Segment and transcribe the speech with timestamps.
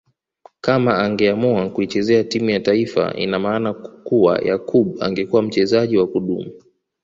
[0.61, 6.51] Kama angeamua kuichezea timu ya taifa ina maana kuwa Yakub angekuwa mchezaji wa kudumu